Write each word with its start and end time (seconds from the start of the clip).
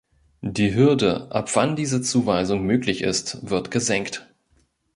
Die 0.41 0.73
Hürde, 0.73 1.27
ab 1.29 1.55
wann 1.55 1.75
diese 1.75 2.01
Zuweisung 2.01 2.65
möglich 2.65 3.01
ist, 3.03 3.47
wird 3.47 3.69
gesenkt. 3.69 4.27